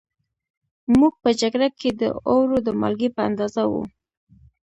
[0.97, 3.83] موږ په جگړه کې د اوړو د مالگې په اندازه وو